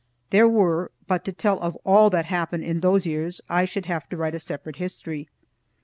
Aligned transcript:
There 0.31 0.49
were 0.49 0.89
but 1.05 1.23
to 1.25 1.31
tell 1.31 1.59
of 1.59 1.75
all 1.83 2.09
that 2.09 2.25
happened 2.25 2.63
in 2.63 2.79
those 2.79 3.05
years 3.05 3.39
I 3.47 3.65
should 3.65 3.85
have 3.85 4.09
to 4.09 4.17
write 4.17 4.33
a 4.33 4.39
separate 4.39 4.77
history. 4.77 5.29